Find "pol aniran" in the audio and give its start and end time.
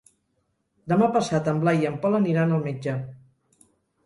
2.07-2.57